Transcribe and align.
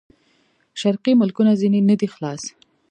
شرقي 0.79 1.13
ملکونه 1.21 1.51
ځنې 1.61 1.81
نه 1.89 1.95
دي 1.99 2.07
خلاص. 2.13 2.41